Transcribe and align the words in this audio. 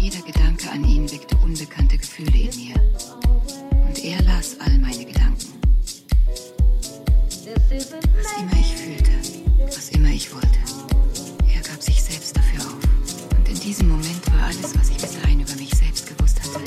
Jeder 0.00 0.22
Gedanke 0.22 0.70
an 0.70 0.82
ihn 0.82 1.12
weckte 1.12 1.36
unbekannte 1.44 1.98
Gefühle 1.98 2.30
in 2.30 2.56
mir. 2.56 2.74
Und 3.86 4.02
er 4.02 4.22
las 4.22 4.56
all 4.58 4.78
meine 4.78 5.04
Gedanken. 5.04 5.60
Was 7.68 8.32
immer 8.38 8.58
ich 8.58 8.74
fühlte, 8.76 9.10
was 9.66 9.90
immer 9.90 10.08
ich 10.08 10.32
wollte, 10.32 10.58
er 11.54 11.60
gab 11.60 11.82
sich 11.82 12.02
selbst 12.02 12.34
dafür 12.34 12.60
auf. 12.60 13.36
Und 13.36 13.46
in 13.46 13.60
diesem 13.60 13.90
Moment 13.90 14.26
war 14.32 14.44
alles, 14.46 14.74
was 14.74 14.88
ich 14.88 14.96
bis 14.96 15.20
dahin 15.20 15.40
über 15.40 15.54
mich 15.56 15.74
selbst 15.74 16.06
gewusst 16.06 16.40
hatte, 16.40 16.60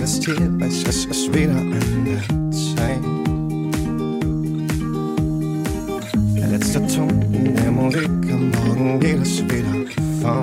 jedes 0.00 0.20
Tier 0.20 0.60
weiß, 0.60 0.84
dass 0.84 1.06
es 1.10 1.32
wieder 1.32 1.56
anders 1.56 2.24
sein. 2.74 3.02
Der 6.36 6.48
letzte 6.48 6.86
Ton 6.86 7.10
in 7.32 7.54
der 7.54 7.70
Musik, 7.70 8.08
am 8.32 8.50
Morgen 8.50 9.00
geht 9.00 9.20
es 9.20 9.44
wieder 9.44 9.74
vor. 10.22 10.42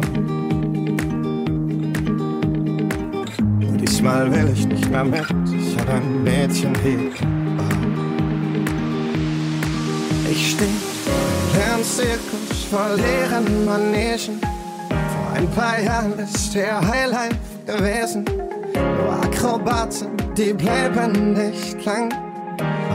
Und 3.67 3.77
diesmal 3.81 4.31
will 4.31 4.53
ich 4.53 4.67
nicht 4.67 4.91
mehr 4.91 5.03
mit, 5.03 5.25
ich 5.59 5.77
hab 5.79 5.89
ein 5.89 6.23
Mädchen 6.23 6.73
hier. 6.83 7.11
Ich 10.29 10.51
steh, 10.51 10.65
lern 11.57 11.83
Zirkus, 11.83 12.67
leeren 12.95 13.65
Manegen. 13.65 14.39
Vor 14.89 15.33
ein 15.33 15.49
paar 15.49 15.81
Jahren 15.81 16.13
ist 16.19 16.53
der 16.53 16.79
Highlight 16.87 17.37
gewesen. 17.65 18.23
Akrobaten, 19.37 20.07
die 20.35 20.51
bleiben 20.53 21.33
nicht 21.33 21.85
lang. 21.85 22.11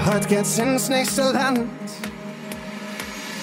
Heute 0.06 0.26
geht's 0.26 0.58
ins 0.58 0.88
nächste 0.88 1.22
Land. 1.22 1.60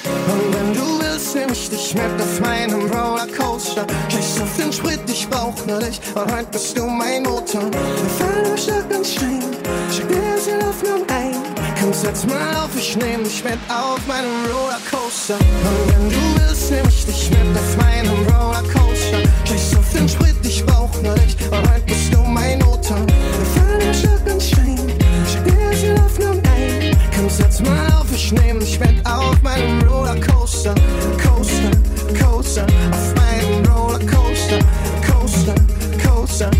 Und 0.03 0.53
wenn 0.53 0.73
du 0.73 0.99
willst, 0.99 1.33
nehm 1.33 1.49
ich 1.51 1.69
dich 1.69 1.93
mit 1.93 2.21
auf 2.21 2.39
meinem 2.41 2.91
Rollercoaster. 2.91 3.87
Scheiß 4.09 4.41
auf 4.41 4.57
den 4.57 4.73
Sprit, 4.73 4.99
ich 5.07 5.29
brauch 5.29 5.55
nur 5.65 5.79
dich. 5.79 6.01
Und 6.13 6.29
heute 6.29 6.47
bist 6.51 6.77
du 6.77 6.87
mein 6.87 7.23
Motor. 7.23 7.71
Wir 7.71 8.09
fallen 8.19 8.57
Stock 8.57 8.97
und 8.97 9.07
Stein. 9.07 9.43
Schick 9.89 10.07
dir 10.09 10.21
das 10.35 10.47
Laufen 10.47 11.03
ein. 11.09 11.35
Komm, 11.79 11.93
setz 11.93 12.25
mal 12.25 12.55
auf, 12.57 12.75
ich 12.77 12.97
nehm 12.97 13.23
dich 13.23 13.41
mit 13.45 13.59
auf 13.69 14.05
meinem 14.07 14.45
Rollercoaster. 14.51 15.35
Und 15.35 15.93
wenn 15.93 16.09
du 16.09 16.41
willst, 16.41 16.69
nehm 16.71 16.85
ich 16.89 17.05
dich 17.05 17.29
mit 17.29 17.57
auf 17.57 17.77
meinem 17.77 18.27
Rollercoaster. 18.27 19.23
Scheiß 19.45 19.77
auf 19.77 19.89
den 19.93 20.09
Sprit, 20.09 20.35
ich 20.43 20.65
brauch 20.65 20.91
nur 21.01 21.15
dich. 21.15 21.37
Und 21.49 21.71
heute 21.71 21.81
bist 21.85 22.13
du 22.13 22.19
mein 22.23 22.59
Motor. 22.59 22.68
Wir 24.39 24.55
fallen 24.55 24.77
Stock 24.77 24.87
und 24.87 24.87
Stein. 24.87 24.89
Schick 25.27 25.43
dir 25.43 25.69
das 25.69 25.83
Laufen 25.83 26.41
ein. 26.47 26.97
Komm, 27.15 27.29
setz 27.29 27.59
mal 27.61 27.87
auf, 27.99 28.07
ich 28.13 28.31
nehm 28.31 28.59
auf 29.03 29.41
meinem 29.41 29.81
Rollercoaster. 29.81 30.75
Coaster, 31.21 31.71
Coaster, 32.19 32.65
auf 32.91 33.15
meinem 33.15 33.65
Rollercoaster. 33.65 34.59
Coaster, 35.05 35.55
Coaster, 36.03 36.51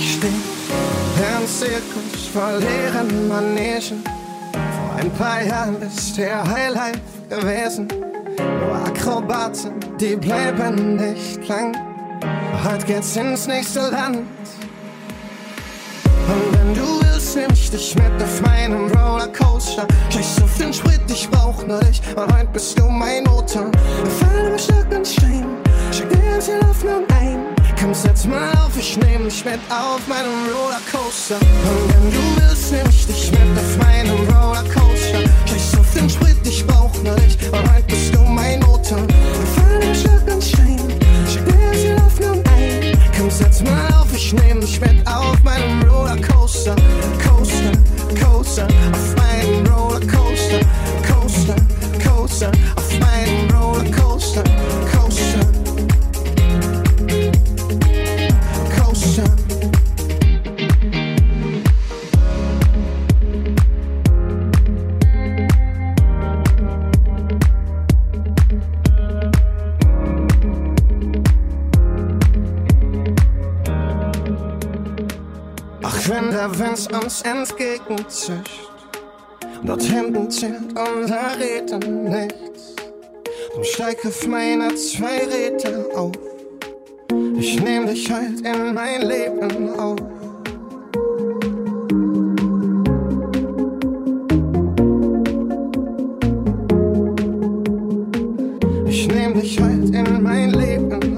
Ich 0.00 0.14
steh 0.14 0.28
im 0.28 1.46
Zirkus 1.48 2.28
vor 2.32 2.52
leeren 2.60 3.26
Manegen. 3.26 4.04
Vor 4.52 4.96
ein 4.96 5.10
paar 5.14 5.42
Jahren 5.42 5.82
ist 5.82 6.16
der 6.16 6.40
Highlife 6.44 7.00
gewesen. 7.28 7.88
Nur 8.38 8.76
Akrobaten, 8.76 9.72
die 10.00 10.14
bleiben 10.14 10.94
nicht 10.94 11.48
lang. 11.48 11.76
Heute 12.64 12.86
geht's 12.86 13.16
ins 13.16 13.48
nächste 13.48 13.90
Land. 13.90 14.18
Und 16.28 16.52
wenn 16.52 16.74
du 16.74 17.00
willst, 17.00 17.34
nehm 17.34 17.50
ich 17.52 17.68
dich 17.68 17.96
mit 17.96 18.22
auf 18.22 18.40
meinem 18.42 18.86
Rollercoaster. 18.92 19.88
Scheiß 20.10 20.42
auf 20.44 20.58
den 20.58 20.72
Sprit, 20.72 21.00
ich 21.08 21.28
brauch 21.28 21.66
nur 21.66 21.80
dich. 21.80 22.00
Und 22.14 22.32
heute 22.32 22.48
bist 22.52 22.78
du 22.78 22.84
mein 22.88 23.24
Motor. 23.24 23.72
Wir 23.72 24.10
fallen 24.12 24.46
über 24.46 24.58
Stock 24.60 24.86
und 24.94 25.08
Stein. 25.08 25.44
Schick 25.90 26.08
dir 26.08 26.22
ganz 26.30 26.44
viel 26.44 26.60
Hoffnung 26.68 27.04
ein. 27.18 27.47
Komm, 27.80 27.94
setz 27.94 28.24
mal 28.26 28.52
auf, 28.54 28.76
ich 28.76 28.96
nehm 28.96 29.24
dich 29.24 29.44
mit 29.44 29.60
auf 29.70 30.00
meinem 30.08 30.50
Rollercoaster. 30.52 31.36
Und 31.36 31.94
wenn 31.94 32.10
du 32.10 32.18
willst, 32.40 32.72
nehm 32.72 32.86
ich 32.88 33.06
dich 33.06 33.30
mit 33.30 33.40
auf 33.56 33.76
meinem 33.78 34.16
Rollercoaster. 34.28 35.20
Scheiß 35.46 35.78
auf 35.78 35.94
den 35.94 36.10
Sprit, 36.10 36.36
ich 36.44 36.66
brauch 36.66 36.92
nur 37.04 37.14
dich. 37.16 37.38
Und 37.52 37.72
heute 37.72 37.84
bist 37.86 38.14
du 38.14 38.20
mein 38.22 38.58
Motor. 38.60 38.98
Wir 39.06 39.62
fallen 39.62 39.82
über 39.82 39.94
Stock 39.94 40.34
und 40.34 40.42
Stein. 40.42 40.78
Schick 41.30 41.46
ganz 41.46 41.76
viel 41.76 42.02
Hoffnung 42.02 42.42
ein. 42.56 42.98
Komm, 43.16 43.30
setz 43.30 43.62
mal 43.62 43.88
auf, 43.94 44.12
ich 44.12 44.32
nehm 44.32 44.60
dich 44.60 44.80
mit 44.80 45.06
auf 45.06 45.40
meinem 45.44 45.82
Rollercoaster. 45.88 46.74
Coaster, 47.24 47.72
Coaster, 48.20 48.66
auf 48.92 49.16
meinem 49.16 49.66
Rollercoaster. 49.66 50.60
Coaster, 51.06 51.56
Coaster, 52.04 52.52
auf 52.74 52.98
meinem 52.98 53.50
Rollercoaster. 53.50 54.42
Ach, 76.40 76.50
wenn 76.50 76.58
der 76.58 76.68
Wind 76.68 77.04
uns 77.04 77.22
entgegenzischt, 77.22 78.70
dort 79.64 79.82
hinten 79.82 80.30
zählt 80.30 80.78
unser 80.78 81.36
Reden 81.38 82.04
nichts, 82.04 82.76
dann 83.54 83.64
steig 83.64 84.04
auf 84.06 84.26
meine 84.26 84.72
zwei 84.76 85.24
Räder 85.24 85.84
auf. 85.96 86.12
Ich 87.38 87.60
nehm 87.60 87.86
dich 87.86 88.10
halt 88.10 88.40
in 88.40 88.74
mein 88.74 89.02
Leben 89.02 89.78
auf. 89.78 89.98
Ich 98.86 99.08
nehm 99.08 99.34
dich 99.40 99.60
halt 99.60 99.90
in 99.90 100.22
mein 100.22 100.50
Leben 100.50 101.17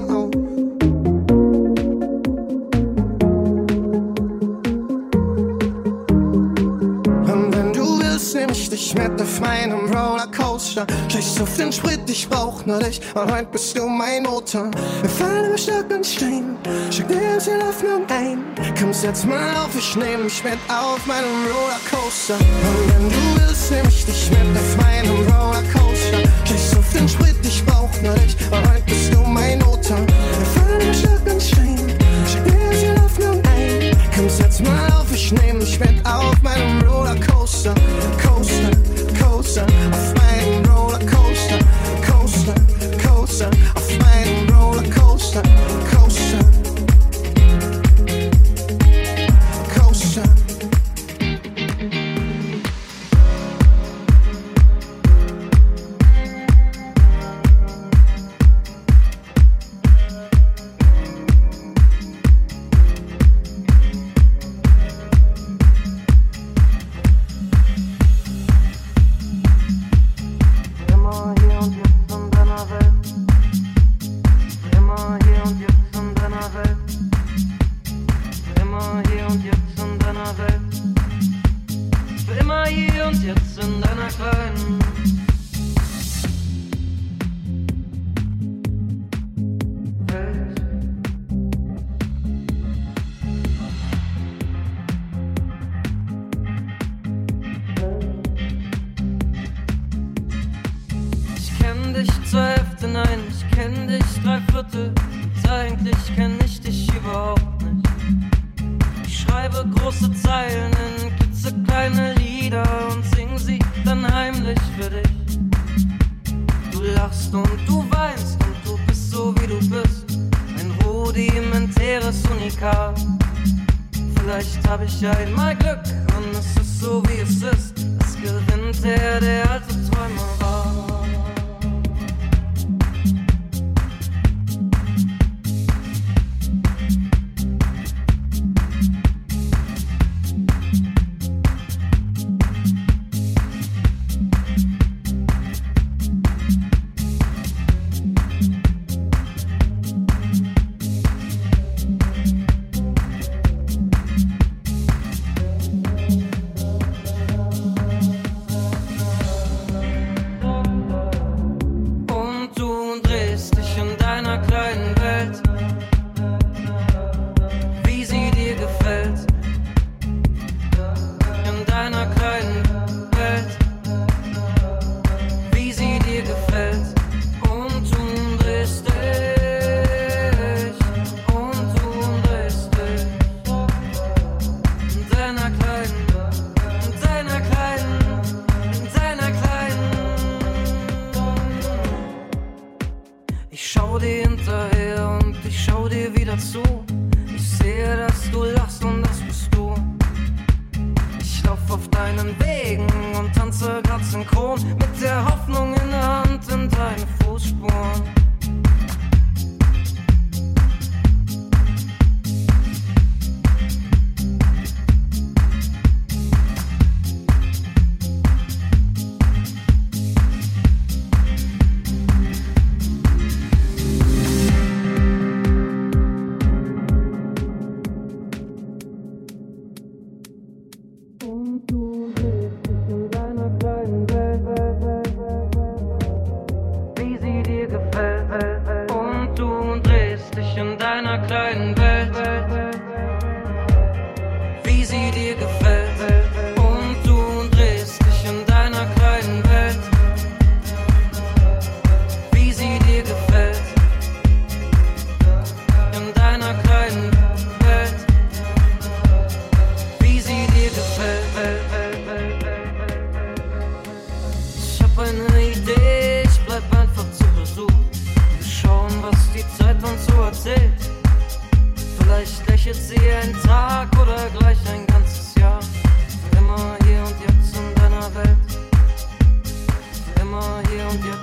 Ich 8.81 8.95
mit 8.95 9.21
auf 9.21 9.39
meinem 9.39 9.93
Rollercoaster. 9.93 10.87
Scheiß 11.07 11.41
auf 11.41 11.55
den 11.55 11.71
Sprit, 11.71 12.01
ich 12.09 12.27
brauch 12.27 12.65
nur 12.65 12.79
dich. 12.79 12.99
Und 13.13 13.31
heute 13.31 13.47
bist 13.51 13.77
du 13.77 13.85
mein 13.87 14.23
Motor. 14.23 14.71
Wir 15.01 15.09
fallen 15.09 15.49
über 15.49 15.57
Stock 15.57 15.85
und 15.91 16.05
Stein. 16.05 16.57
Schick 16.89 17.07
dir 17.07 17.19
ganz 17.19 17.45
viel 17.45 17.61
Hoffnung 17.61 18.03
ein. 18.09 18.43
Komm, 18.79 18.91
setz 18.93 19.23
mal 19.25 19.55
auf, 19.57 19.75
ich 19.77 19.95
nehm 19.95 20.23
dich 20.23 20.43
mit 20.43 20.59
auf 20.67 21.05
meinem 21.05 21.45
Rollercoaster. 21.45 22.35
Und 22.35 22.93
wenn 22.93 23.09
du 23.09 23.47
willst, 23.47 23.71
nehm 23.71 23.87
ich 23.87 24.05
dich 24.05 24.31
mit 24.31 24.40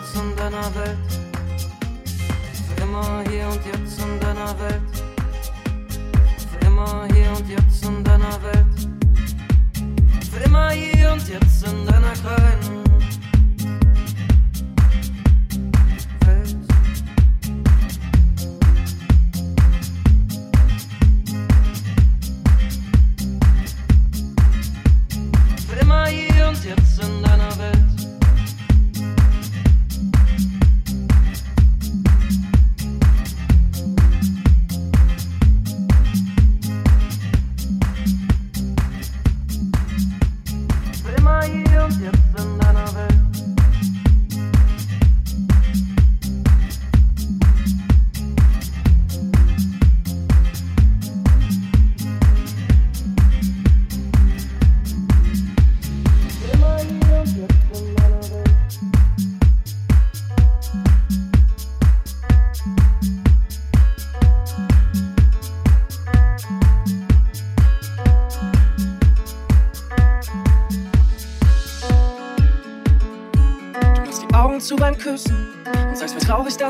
jetzt 0.08 0.16
in 0.16 0.36
deiner 0.36 0.74
Welt. 0.74 0.98
Für 2.66 2.82
immer 2.82 3.22
hier 3.28 3.48
und 3.48 3.60
jetzt 3.66 4.00
in 4.00 4.20
deiner 4.20 4.58
Welt. 4.58 4.82
Für 6.50 6.66
immer 6.66 7.06
hier 7.12 7.30
und 7.36 7.48
jetzt 7.48 7.84
in 7.84 8.04
deiner 8.04 8.42
Welt. 8.42 8.88
Für 10.30 10.44
immer 10.44 10.70
hier 10.70 11.12
und 11.12 11.28
jetzt 11.28 11.66
in 11.66 11.86
deiner 11.86 12.12
kleinen 12.12 12.82
Welt. 12.82 12.87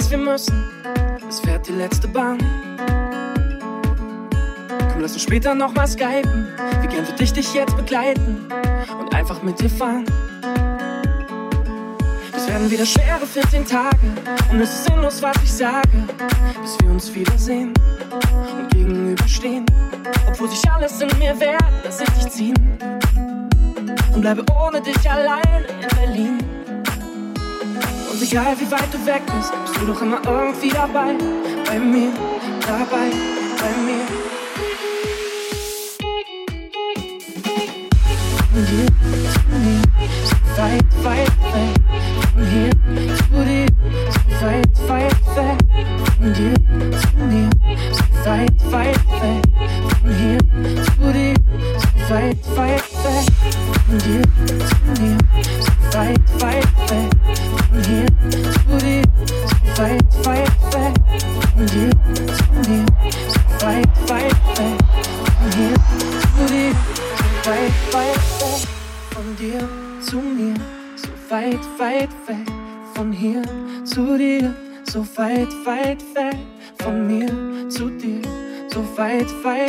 was 0.09 0.11
wir 0.11 0.18
müssen. 0.18 0.64
Es 1.29 1.40
fährt 1.40 1.68
die 1.68 1.73
letzte 1.73 2.09
Bahn. 2.09 2.38
Komm, 4.90 5.01
lass 5.03 5.12
uns 5.12 5.23
später 5.23 5.55
nochmal 5.55 5.87
skypen. 5.87 6.49
Wie 6.81 6.87
gern 6.87 7.07
würde 7.07 7.23
ich 7.23 7.33
dich 7.33 7.53
jetzt 7.53 7.77
begleiten 7.77 8.47
und 8.99 9.14
einfach 9.14 9.42
mit 9.42 9.61
dir 9.61 9.68
fahren. 9.68 10.07
Es 12.35 12.49
werden 12.49 12.71
wieder 12.71 12.87
schwere 12.87 13.27
14 13.27 13.66
Tage 13.66 13.99
und 14.51 14.61
es 14.61 14.73
ist 14.73 14.85
sinnlos, 14.87 15.21
was 15.21 15.37
ich 15.42 15.53
sage, 15.53 15.90
bis 16.62 16.79
wir 16.81 16.90
uns 16.90 17.14
wiedersehen 17.14 17.75
und 18.11 18.71
gegenüberstehen. 18.71 19.66
Obwohl 20.27 20.49
sich 20.49 20.71
alles 20.71 21.01
in 21.03 21.09
mir 21.18 21.38
wehrt, 21.38 21.62
lass 21.85 22.01
ich 22.01 22.09
dich 22.09 22.29
ziehen 22.31 22.79
und 24.14 24.23
bleibe 24.23 24.42
ohne 24.59 24.81
dich 24.81 25.11
allein 25.11 25.64
in 25.83 25.99
Berlin. 25.99 26.58
Und 28.18 28.24
egal 28.24 28.59
wie 28.59 28.68
weit 28.72 28.92
du 28.92 29.07
weg 29.07 29.22
bist, 29.26 29.52
bist 29.64 29.81
du 29.81 29.87
doch 29.87 30.02
immer 30.02 30.20
irgendwie 30.26 30.70
dabei, 30.70 31.14
bei 31.64 31.78
mir, 31.78 32.11
dabei, 32.66 33.12
bei 33.61 33.72
mir. 33.87 34.04
Von 38.50 38.66
dir 38.66 38.87
zu 39.31 39.40
mir, 39.54 39.83
so 40.26 40.62
weit, 40.62 41.04
weit 41.04 41.31
weg. 41.54 41.74
Von 42.35 42.46
hier 42.46 42.70
zu 43.18 43.44
dir, 43.44 43.66
so 44.40 44.46
weit, 44.46 44.88
weit 44.88 45.20
weg. 45.37 45.59
Von 46.16 46.33
dir 46.35 46.54
zu 46.98 47.11
mir, 47.24 47.50
so 48.24 48.31
weit, 48.31 48.72
weit 48.72 49.07
weg. 49.22 49.42
Von 50.02 50.12
hier 50.16 50.38
zu 50.85 51.12
dir, 51.12 51.35
so 52.09 52.14
weit, 52.14 52.38
weit 52.57 52.83
weg. 53.04 53.26
Von 53.87 53.98
dir 53.98 54.22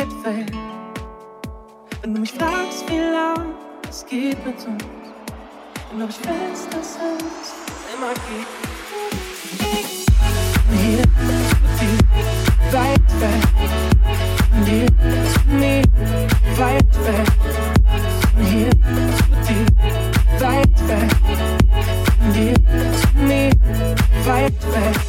weit 0.00 0.24
weg. 0.24 0.52
Wenn 2.00 2.14
du 2.14 2.20
mich 2.20 2.32
fragst, 2.32 2.88
wie 2.88 2.98
lang 2.98 3.54
es 3.88 4.06
geht 4.06 4.44
mit 4.46 4.54
uns, 4.54 4.64
dann 4.66 4.78
glaub 5.96 6.08
ich 6.08 6.16
fest, 6.16 6.68
dass 6.70 6.96
es 6.96 7.52
immer 7.94 8.14
geht. 8.28 8.46
Hier 10.70 11.02
zu 11.02 11.66
dir, 11.80 11.98
weit 12.72 13.08
weg. 13.20 13.42
Dir 14.66 14.86
zu 15.32 15.40
mir, 15.54 15.82
weit 16.56 16.94
weg. 17.06 17.28
Hier 18.50 18.70
zu 18.70 19.24
dir, 19.46 19.66
weit 20.40 20.78
weg. 20.88 21.10
Von 22.18 22.32
dir 22.32 22.54
zu 23.00 23.08
mir, 23.18 23.50
weit 24.24 24.62
weg. 24.72 24.99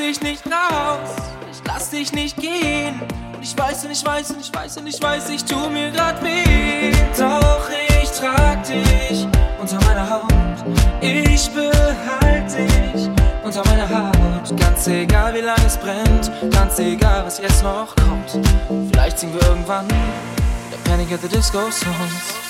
Dich 0.00 0.20
nicht 0.22 0.46
raus. 0.46 1.10
Ich 1.52 1.60
lass 1.66 1.90
dich 1.90 2.12
nicht 2.12 2.36
gehen. 2.36 3.00
Und 3.34 3.42
ich 3.42 3.56
weiß 3.56 3.84
und 3.84 3.90
ich 3.90 4.04
weiß 4.04 4.30
und 4.30 4.40
ich 4.40 4.52
weiß 4.52 4.76
und 4.78 4.86
ich 4.86 5.02
weiß, 5.02 5.30
ich 5.30 5.44
tu 5.44 5.68
mir 5.68 5.90
grad 5.90 6.22
weh. 6.24 6.92
Doch 7.18 7.68
ich 8.02 8.10
trag 8.10 8.64
dich 8.64 9.26
unter 9.60 9.78
meiner 9.86 10.08
Haut. 10.08 10.24
Ich 11.00 11.50
behalte 11.50 12.66
dich 12.66 13.08
unter 13.44 13.64
meiner 13.68 13.88
Haut. 13.88 14.56
Ganz 14.58 14.86
egal, 14.86 15.34
wie 15.34 15.40
lange 15.40 15.66
es 15.66 15.76
brennt, 15.76 16.30
ganz 16.50 16.78
egal, 16.78 17.24
was 17.24 17.38
jetzt 17.38 17.62
noch 17.62 17.94
kommt. 17.96 18.38
Vielleicht 18.90 19.18
singen 19.18 19.34
wir 19.34 19.42
irgendwann 19.48 19.86
der 19.88 20.90
Panic 20.90 21.12
at 21.12 21.20
the 21.22 21.28
Disco 21.28 21.70
Songs. 21.70 22.40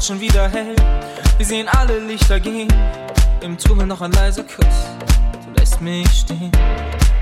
Wird 0.00 0.06
schon 0.06 0.20
wieder 0.20 0.48
hell. 0.48 0.74
Wir 1.36 1.44
sehen 1.44 1.68
alle 1.68 1.98
Lichter 1.98 2.40
gehen, 2.40 2.72
im 3.42 3.58
Tunnel 3.58 3.86
noch 3.86 4.00
ein 4.00 4.12
leiser 4.12 4.44
Kuss. 4.44 4.64
Du 5.44 5.60
lässt 5.60 5.80
mich 5.82 6.08
stehen. 6.20 6.50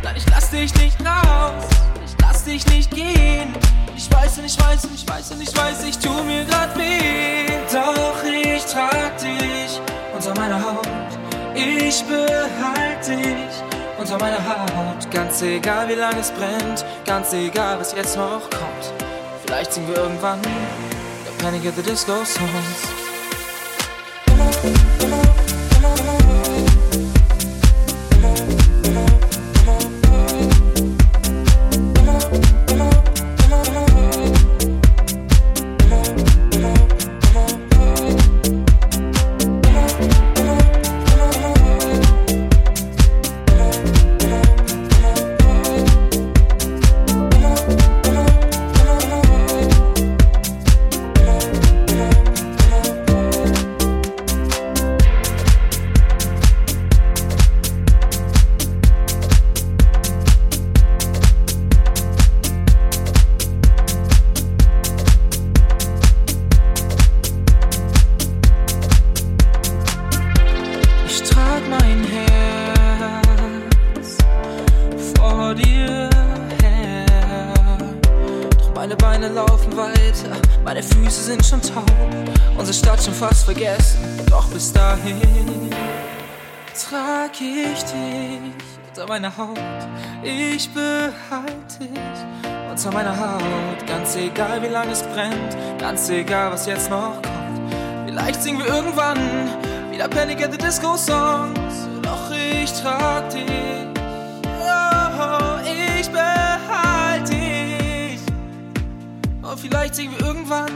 Nein, 0.04 0.14
ich 0.16 0.24
lass 0.30 0.50
dich 0.50 0.72
nicht 0.76 0.96
raus, 1.00 1.64
ich 2.04 2.14
lass 2.20 2.44
dich 2.44 2.64
nicht 2.68 2.90
gehen. 2.94 3.52
Ich 3.96 4.08
weiß 4.12 4.38
und 4.38 4.44
ich 4.44 4.56
weiß 4.60 4.84
und 4.84 4.94
ich 4.94 5.08
weiß 5.08 5.32
und 5.32 5.42
ich 5.42 5.56
weiß, 5.56 5.84
ich 5.88 5.98
tu 5.98 6.22
mir 6.22 6.44
grad 6.44 6.76
weh. 6.78 7.48
Doch 7.72 8.22
ich 8.24 8.64
trag 8.64 9.18
dich 9.18 9.80
unter 10.14 10.40
meiner 10.40 10.62
Haut. 10.62 10.86
Ich 11.56 12.04
behalte 12.04 13.16
dich 13.16 13.62
unter 13.98 14.18
meiner 14.18 14.38
Haut. 14.38 15.10
Ganz 15.10 15.42
egal, 15.42 15.88
wie 15.88 15.94
lange 15.94 16.20
es 16.20 16.30
brennt, 16.30 16.84
ganz 17.04 17.32
egal, 17.32 17.80
was 17.80 17.92
jetzt 17.96 18.16
noch 18.16 18.48
kommt. 18.50 18.92
Vielleicht 19.44 19.72
singen 19.72 19.88
wir 19.88 19.96
irgendwann 19.96 20.40
Panic 21.38 21.66
at 21.66 21.76
the 21.76 21.82
Disco 21.82 22.24
Songs. 22.24 22.97
Meiner 89.20 89.36
Haut, 89.36 89.58
ich 90.22 90.70
behalte 90.72 91.78
dich 91.80 92.70
unter 92.70 92.92
meiner 92.92 93.18
Haut. 93.18 93.84
Ganz 93.84 94.14
egal 94.14 94.62
wie 94.62 94.68
lange 94.68 94.92
es 94.92 95.02
brennt, 95.02 95.56
ganz 95.80 96.08
egal 96.08 96.52
was 96.52 96.66
jetzt 96.66 96.88
noch 96.88 97.14
kommt. 97.14 97.74
Vielleicht 98.06 98.40
singen 98.40 98.60
wir 98.60 98.66
irgendwann 98.66 99.18
wieder 99.90 100.06
Panic 100.06 100.40
at 100.44 100.52
the 100.52 100.58
Disco 100.58 100.96
Songs. 100.96 101.88
Doch 102.00 102.30
ich 102.30 102.72
trag 102.80 103.28
dich, 103.30 103.42
oh, 104.60 105.58
ich 105.64 106.08
behalte 106.10 107.32
dich. 107.32 108.20
Und 109.42 109.58
vielleicht 109.58 109.96
singen 109.96 110.14
wir 110.16 110.26
irgendwann, 110.26 110.70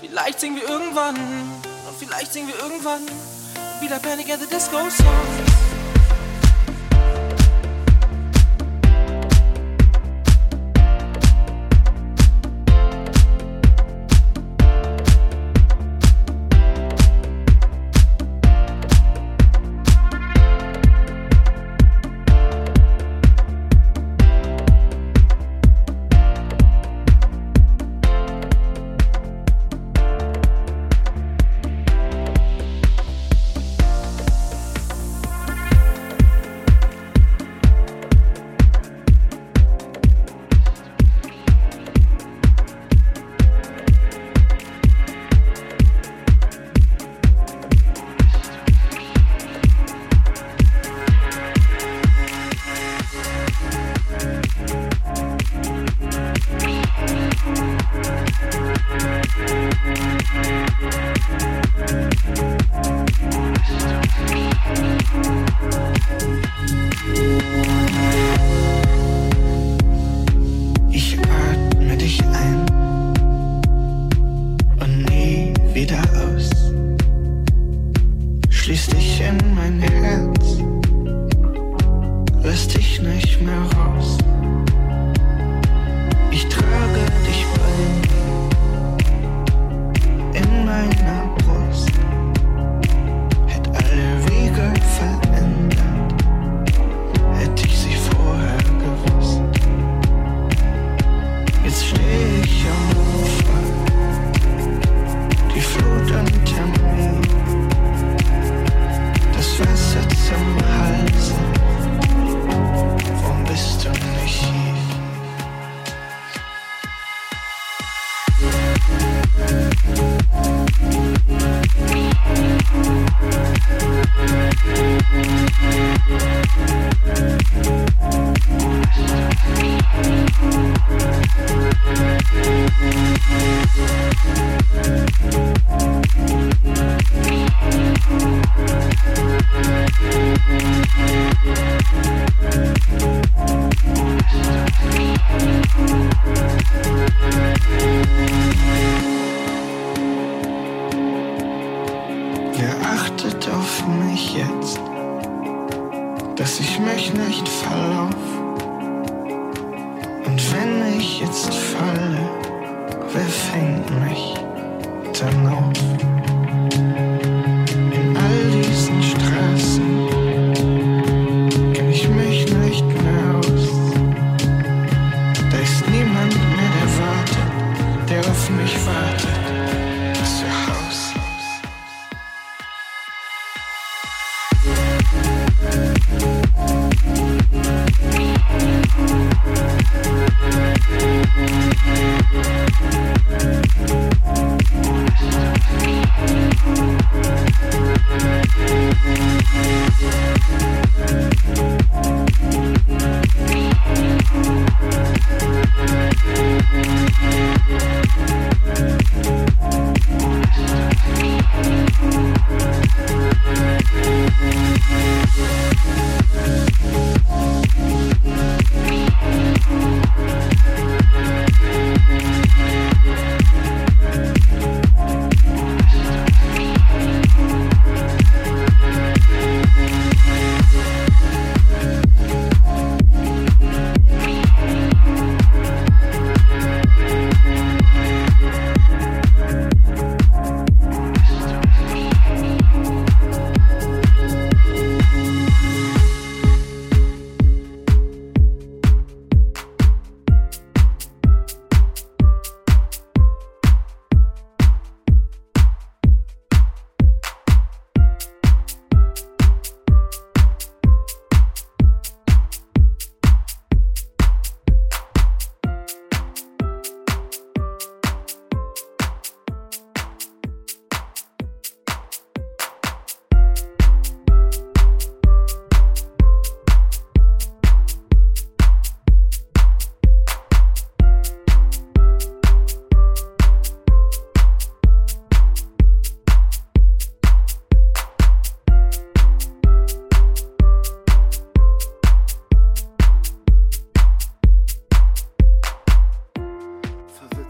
vielleicht 0.00 0.38
singen 0.38 0.56
wir 0.60 0.68
irgendwann, 0.68 1.16
und 1.16 1.96
vielleicht 1.98 2.32
singen 2.32 2.46
wir 2.46 2.58
irgendwann 2.64 3.02
wieder 3.80 3.98
Panic 3.98 4.32
at 4.32 4.38
the 4.40 4.46
Disco 4.46 4.78
Songs. 4.78 5.53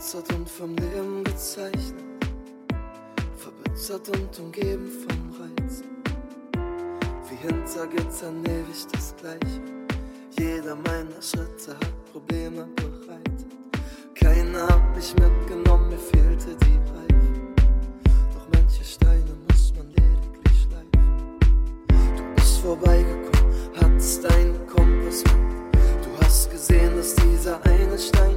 Verwässert 0.04 0.32
und 0.34 0.48
vom 0.48 0.76
Leben 0.76 1.24
gezeichnet, 1.24 2.04
verbittert 3.36 4.08
und 4.10 4.38
umgeben 4.38 4.90
von 4.90 5.30
Reizen. 5.40 5.86
Wie 7.28 7.36
hinter 7.36 7.86
Gittern 7.86 8.44
ewig 8.44 8.86
das 8.92 9.14
Gleiche. 9.16 9.62
Jeder 10.38 10.76
meiner 10.76 11.22
Schritte 11.22 11.74
hat 11.74 12.12
Probleme 12.12 12.66
bereitet. 12.76 13.46
Keiner 14.14 14.68
hat 14.68 14.94
mich 14.94 15.14
mitgenommen, 15.14 15.88
mir 15.88 15.98
fehlte 15.98 16.54
die 16.56 16.78
Reife. 16.92 17.54
Doch 18.34 18.46
manche 18.52 18.84
Steine 18.84 19.34
muss 19.48 19.72
man 19.76 19.88
lediglich 19.88 20.66
schleifen. 20.66 21.38
Du 22.16 22.34
bist 22.34 22.58
vorbeigekommen, 22.58 23.54
hattest 23.80 24.26
einen 24.26 24.66
Kompass 24.66 25.24
mit. 25.24 26.04
Du 26.04 26.24
hast 26.24 26.50
gesehen, 26.50 26.94
dass 26.96 27.14
dieser 27.14 27.64
eine 27.64 27.98
Stein 27.98 28.33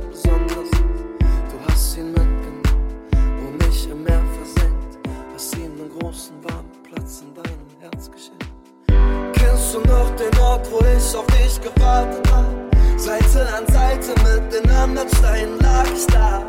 Kennst 9.33 9.75
du 9.75 9.79
noch 9.81 10.09
den 10.15 10.35
Ort, 10.39 10.67
wo 10.71 10.79
ich 10.79 11.15
auf 11.15 11.27
dich 11.27 11.61
gewartet 11.61 12.27
hab? 12.31 12.99
Seite 12.99 13.47
an 13.55 13.67
Seite 13.71 14.15
mit 14.23 14.51
den 14.51 14.67
anderen 14.71 15.07
Steinen 15.09 15.59
lag 15.59 15.85
ich 15.95 16.07
da. 16.07 16.43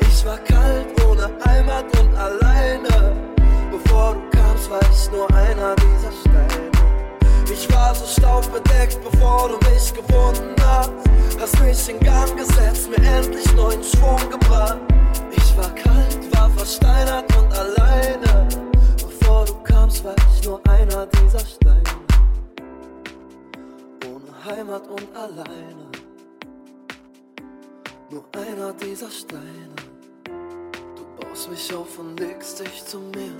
Ich 0.00 0.26
war 0.26 0.38
kalt, 0.38 0.88
ohne 1.08 1.30
Heimat 1.46 1.84
und 2.00 2.16
alleine. 2.16 3.14
Bevor 3.70 4.14
du 4.14 4.36
kamst, 4.36 4.68
war 4.68 4.80
ich 4.90 5.10
nur 5.12 5.32
einer 5.36 5.76
dieser 5.76 6.10
Steine. 6.20 6.70
Ich 7.52 7.72
war 7.72 7.94
so 7.94 8.06
staubbedeckt, 8.06 8.98
bevor 9.08 9.50
du 9.50 9.70
mich 9.70 9.94
gefunden 9.94 10.56
hast. 10.66 10.90
Hast 11.38 11.60
mich 11.60 11.88
in 11.88 12.00
Gang 12.00 12.36
gesetzt, 12.36 12.90
mir 12.90 13.06
endlich 13.06 13.54
neuen 13.54 13.84
Schwung 13.84 14.18
gebracht. 14.30 14.78
Ich 15.30 15.56
war 15.56 15.72
kalt, 15.76 16.36
war 16.36 16.50
versteinert 16.50 17.24
und 17.36 17.56
alleine. 17.56 18.48
Bevor 19.34 19.46
du 19.46 19.62
kamst, 19.64 20.04
war 20.04 20.14
ich 20.30 20.46
nur 20.46 20.60
einer 20.68 21.06
dieser 21.06 21.40
Steine. 21.40 21.82
Ohne 24.06 24.44
Heimat 24.44 24.86
und 24.86 25.16
alleine. 25.16 25.88
Nur 28.10 28.24
einer 28.32 28.72
dieser 28.74 29.10
Steine. 29.10 29.74
Du 30.24 31.04
baust 31.18 31.50
mich 31.50 31.74
auf 31.74 31.98
und 31.98 32.20
legst 32.20 32.60
dich 32.60 32.84
zu 32.84 33.00
mir. 33.00 33.32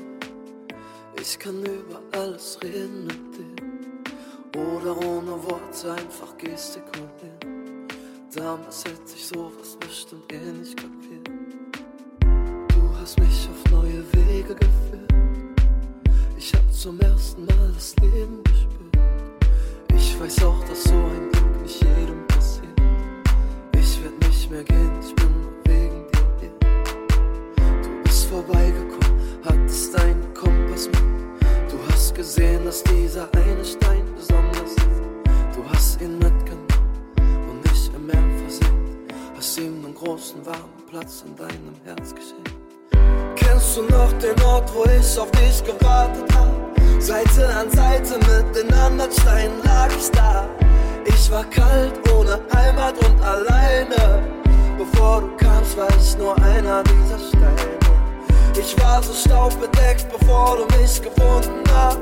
Ich 1.20 1.38
kann 1.38 1.64
über 1.64 2.00
alles 2.18 2.59
reden 2.61 3.07
mit 3.07 3.37
dir. 3.37 4.61
Oder 4.61 4.96
ohne 4.96 5.44
Worte 5.44 5.92
einfach 5.92 6.37
gestikulieren. 6.38 7.87
Damals 8.35 8.85
hätte 8.85 9.14
ich 9.14 9.28
sowas 9.28 9.76
bestimmt 9.78 10.33
eh 10.33 10.38
nicht 10.38 10.76
kapiert. 10.76 11.30
Du 12.68 12.96
hast 13.00 13.16
mich 13.20 13.48
auf 13.48 13.70
neue 13.70 14.04
Wege 14.12 14.57
geführt. 14.57 15.03
Zum 16.85 17.01
ersten 17.01 17.47
Mal 17.47 17.73
das 17.75 17.97
Leben 18.03 18.44
gespürt. 18.44 19.09
Ich 19.97 20.20
weiß 20.20 20.44
auch, 20.44 20.62
dass 20.64 20.85
so 20.85 20.92
ein 20.92 21.31
Glück 21.33 21.62
nicht 21.62 21.83
jedem 21.83 22.27
passiert. 22.27 22.79
Ich 23.75 24.05
werd 24.05 24.29
nicht 24.29 24.51
mehr 24.51 24.62
gehen, 24.64 24.92
ich 25.01 25.14
bin 25.14 25.33
nur 25.33 25.51
wegen 25.64 26.05
dir. 26.38 26.53
Du 27.83 28.03
bist 28.03 28.27
vorbeigekommen, 28.27 29.18
hattest 29.47 29.99
deinen 29.99 30.35
Kompass 30.35 30.88
mit. 30.88 31.01
Du 31.70 31.79
hast 31.88 32.14
gesehen, 32.14 32.66
dass 32.66 32.85
dieser 32.85 33.33
eine 33.33 33.64
Stein 33.64 34.05
besonders 34.14 34.73
ist. 34.73 35.57
Du 35.57 35.64
hast 35.66 36.03
ihn 36.03 36.18
mitgenommen 36.18 37.49
und 37.49 37.64
nicht 37.64 37.94
im 37.94 38.05
Meer 38.05 38.38
versenkt. 38.40 39.14
Hast 39.35 39.57
ihm 39.59 39.87
einen 39.87 39.94
großen 39.94 40.44
warmen 40.44 40.85
Platz 40.90 41.25
in 41.27 41.35
deinem 41.35 41.73
Herz 41.87 42.14
geschenkt. 42.14 42.53
Kennst 43.37 43.75
du 43.75 43.85
noch 43.85 44.12
den 44.18 44.38
Ort, 44.42 44.70
wo 44.75 44.85
ich 44.85 45.18
auf 45.18 45.31
dich 45.31 45.64
gewartet 45.64 46.31
hab? 46.35 46.63
Seite 47.04 47.46
an 47.54 47.70
Seite 47.70 48.14
mit 48.14 48.56
den 48.56 48.72
anderen 48.72 49.12
Steinen 49.12 49.62
lag 49.62 49.90
ich 49.94 50.10
da. 50.12 50.48
Ich 51.04 51.30
war 51.30 51.44
kalt, 51.50 51.92
ohne 52.10 52.40
Heimat 52.54 52.96
und 53.04 53.20
alleine. 53.20 54.22
Bevor 54.78 55.20
du 55.20 55.36
kamst, 55.36 55.76
war 55.76 55.90
ich 56.00 56.16
nur 56.16 56.34
einer 56.38 56.82
dieser 56.84 57.18
Steine. 57.18 57.78
Ich 58.58 58.74
war 58.80 59.02
so 59.02 59.12
staubbedeckt, 59.12 60.06
bevor 60.18 60.56
du 60.56 60.78
mich 60.78 61.02
gefunden 61.02 61.62
hast. 61.74 61.98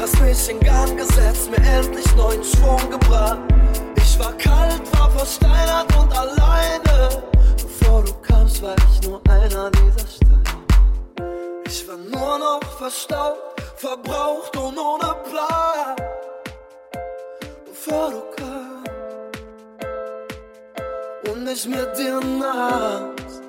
Hast 0.00 0.18
mich 0.22 0.48
in 0.48 0.58
Gang 0.60 0.96
gesetzt, 0.96 1.50
mir 1.50 1.62
endlich 1.62 2.16
neuen 2.16 2.42
Schwung 2.42 2.80
gebracht. 2.90 3.40
Ich 3.98 4.18
war 4.18 4.32
kalt, 4.38 4.80
war 4.98 5.10
versteinert 5.10 5.94
und 5.98 6.16
alleine. 6.16 7.22
Bevor 7.56 8.04
du 8.04 8.12
kamst, 8.22 8.62
war 8.62 8.74
ich 8.90 9.06
nur 9.06 9.20
einer 9.28 9.70
dieser 9.70 10.06
Steine. 10.08 10.26
Ich 11.66 11.86
war 11.86 11.98
nur 11.98 12.38
noch 12.38 12.62
verstaubt, 12.78 13.55
verbraucht 13.76 14.56
und 14.56 14.78
ohne 14.78 15.14
Plan. 15.28 15.96
Bevor 17.66 18.10
du 18.10 18.22
kamst 18.36 18.90
und 21.28 21.44
nicht 21.44 21.66
mit 21.68 21.98
dir 21.98 22.20
nahst. 22.20 23.42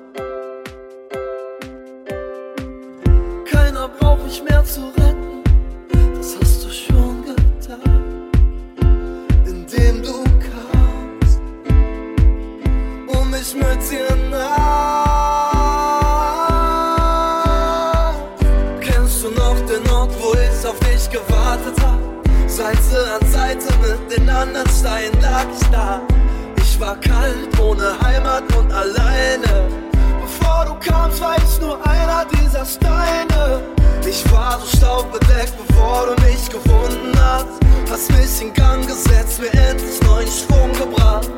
Keiner 3.50 3.88
braucht 3.88 4.24
mich 4.24 4.42
mehr 4.42 4.64
zu 4.64 4.82
retten, 4.98 5.42
das 6.16 6.36
hast 6.38 6.64
du 6.64 6.70
schon 6.70 7.24
getan. 7.24 8.30
Indem 9.46 10.02
du 10.02 10.24
kamst 10.48 11.40
und 13.06 13.30
mich 13.30 13.54
mit 13.54 13.90
dir 13.90 14.16
nahst. 14.16 14.27
Seite 22.58 23.06
an 23.14 23.30
Seite 23.30 23.68
mit 23.80 24.10
den 24.10 24.28
anderen 24.28 24.68
Steinen 24.68 25.20
lag 25.20 25.46
ich 25.54 25.68
da. 25.68 26.00
Ich 26.56 26.80
war 26.80 26.96
kalt, 26.96 27.56
ohne 27.60 27.96
Heimat 28.02 28.52
und 28.56 28.72
alleine. 28.72 29.68
Bevor 30.20 30.64
du 30.64 30.74
kamst, 30.80 31.20
war 31.20 31.36
ich 31.36 31.60
nur 31.60 31.78
einer 31.86 32.24
dieser 32.24 32.64
Steine. 32.64 33.62
Ich 34.04 34.24
war 34.32 34.58
so 34.58 34.76
staubbedeckt, 34.76 35.54
bevor 35.68 36.06
du 36.06 36.24
mich 36.24 36.50
gefunden 36.50 37.12
hast. 37.16 37.46
Hast 37.92 38.10
mich 38.10 38.42
in 38.42 38.52
Gang 38.52 38.84
gesetzt, 38.84 39.40
mir 39.40 39.52
endlich 39.52 40.02
neuen 40.02 40.26
Schwung 40.26 40.72
gebracht. 40.72 41.30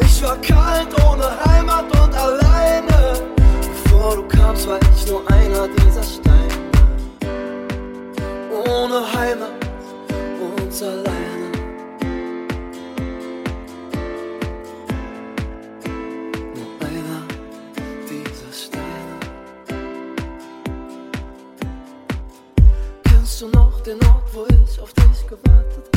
Ich 0.00 0.20
war 0.20 0.36
kalt, 0.38 0.88
ohne 1.08 1.30
Heimat 1.44 1.84
und 2.02 2.12
alleine. 2.12 3.22
Bevor 3.84 4.16
du 4.16 4.22
kamst, 4.26 4.66
war 4.66 4.80
ich 4.96 5.06
nur 5.06 5.22
einer 5.30 5.68
dieser 5.68 6.02
Steine. 6.02 6.26
Ohne 8.66 9.12
Heimat 9.16 9.65
und 10.76 10.82
alleine. 10.82 11.52
Nur 16.54 16.70
einer 16.80 17.26
dieser 18.08 18.52
Steine. 18.52 19.20
Kennst 23.04 23.40
du 23.40 23.48
noch 23.48 23.80
den 23.80 23.98
Ort, 24.04 24.34
wo 24.34 24.46
ich 24.46 24.80
auf 24.80 24.92
dich 24.92 25.26
gewartet 25.26 25.88
hab? 25.94 25.95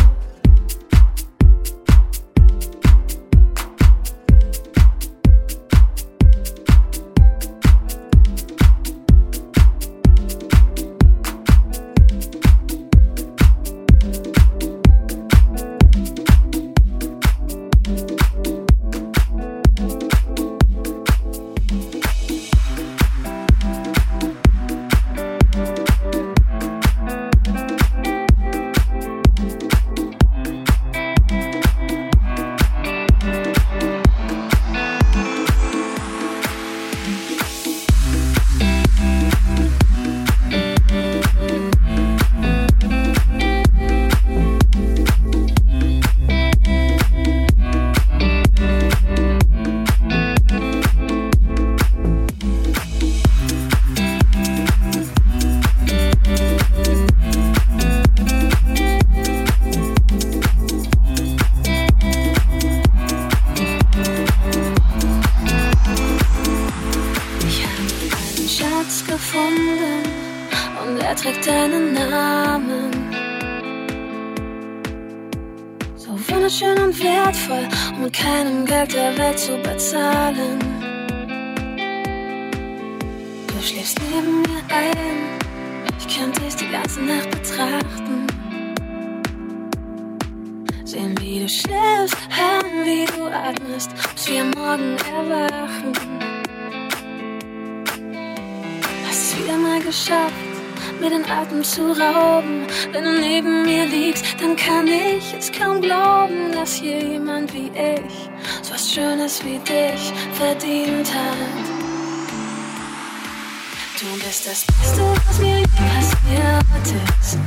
ist 114.40 114.48
das 114.48 114.66
Beste, 114.66 115.02
was 115.28 115.40
mir 115.40 115.64
passiert 115.76 117.02
ist. 117.22 117.38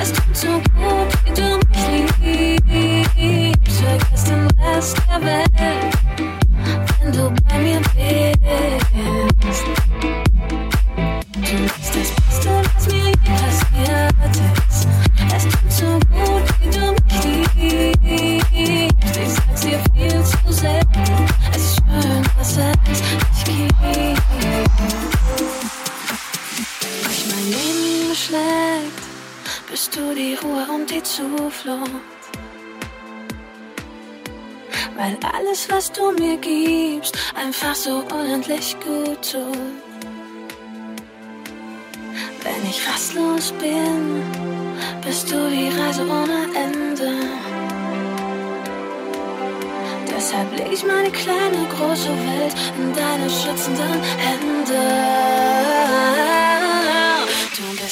Es 0.00 0.12
tut 0.12 0.36
so 0.36 0.48
gut, 0.76 1.36
du 1.36 1.58
mich 1.68 2.16
liebst. 2.26 3.52
mein 27.42 27.50
Leben 27.50 28.14
schlägt, 28.14 29.02
bist 29.70 29.96
du 29.96 30.14
die 30.14 30.34
Ruhe 30.34 30.66
und 30.74 30.90
die 30.90 31.02
Zuflucht. 31.02 31.90
Weil 34.96 35.16
alles, 35.34 35.68
was 35.70 35.90
du 35.90 36.12
mir 36.12 36.36
gibst, 36.36 37.16
einfach 37.34 37.74
so 37.74 38.04
unendlich 38.12 38.76
gut 38.80 39.32
tut. 39.32 39.58
Wenn 42.44 42.68
ich 42.68 42.86
rastlos 42.88 43.52
bin, 43.52 44.22
bist 45.04 45.30
du 45.30 45.48
die 45.48 45.68
Reise 45.68 46.02
ohne 46.02 46.48
Ende. 46.54 47.14
Deshalb 50.14 50.54
leg 50.56 50.72
ich 50.72 50.84
meine 50.84 51.10
kleine, 51.10 51.66
große 51.76 52.08
Welt 52.08 52.54
in 52.78 52.94
deine 52.94 53.30
schützenden 53.30 54.02
Hände. 54.18 54.82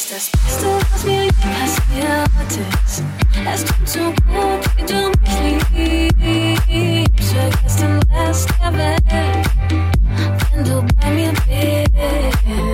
estas. 0.00 0.30
Estas 0.48 1.04
Milliarden 1.04 2.30
Es 3.52 3.64
tut 3.64 3.88
so 3.88 4.04
gut, 4.32 4.62
wie 4.76 4.84
du 4.84 5.10
mich 5.20 6.58
liebst. 6.68 7.32
Vergiss 7.32 7.76
den 7.76 8.00
Rest 8.10 8.48
der 8.60 8.72
Welt, 8.78 9.02
wenn 10.52 10.64
du 10.64 10.86
bei 11.00 11.10
mir 11.10 11.32
bist. 11.32 12.69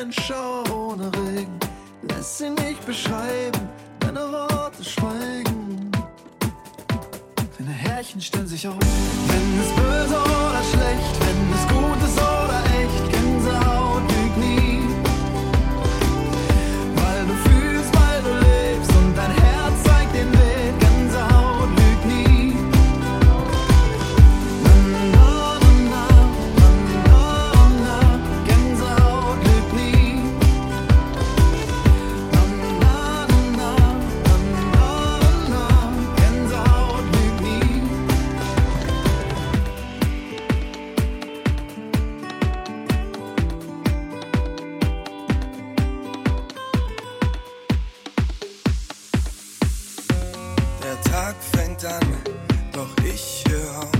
ein 0.00 0.12
Schauer 0.12 0.64
ohne 0.70 1.06
Regen. 1.16 1.58
Lass 2.08 2.38
sie 2.38 2.50
nicht 2.50 2.84
beschreiben, 2.84 3.68
deine 4.00 4.20
Worte 4.20 4.84
schweigen. 4.84 5.90
Deine 7.58 7.70
Härchen 7.70 8.20
stellen 8.20 8.46
sich 8.46 8.66
auf. 8.66 8.76
Wenn 8.78 9.60
es 9.60 9.70
böse 9.74 10.16
oder 10.16 10.62
schlecht, 10.72 11.14
wenn 11.20 11.52
es 11.54 11.68
gut 11.68 12.08
ist 12.08 12.18
oder 12.18 12.62
echt, 12.80 13.12
Gänsehaut. 13.12 13.73
dann, 51.84 52.16
doch 52.72 52.88
ich 53.04 53.44
hör 53.46 53.78
auf. 53.78 53.92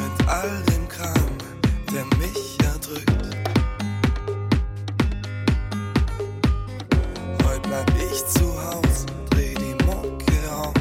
Mit 0.00 0.28
all 0.28 0.62
dem 0.72 0.88
Kram, 0.88 1.30
der 1.92 2.04
mich 2.18 2.58
erdrückt. 2.64 3.36
Heute 7.44 7.68
bleib 7.68 7.92
ich 8.10 8.26
zu 8.26 8.46
Hause, 8.66 9.06
dreh 9.30 9.54
die 9.54 9.76
Mucke 9.84 10.52
auf. 10.52 10.74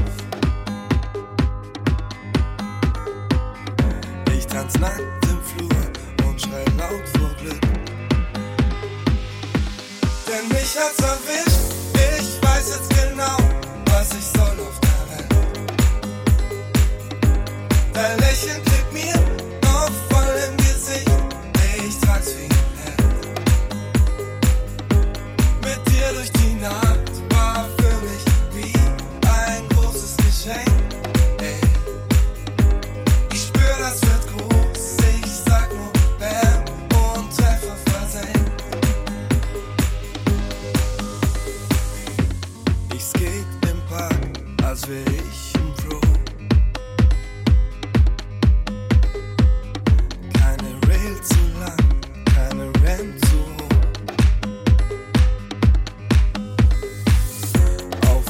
Ich 4.36 4.48
tanz 4.48 4.80
nackt 4.80 5.26
im 5.26 5.40
Flur 5.44 6.28
und 6.28 6.42
schrei 6.42 6.66
laut 6.80 7.08
vor 7.16 7.30
Glück. 7.42 7.62
Denn 10.28 10.48
mich 10.48 10.76
hat's 10.76 10.98
erwischt. 10.98 11.49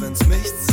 ins 0.09 0.25
Nichts 0.27 0.68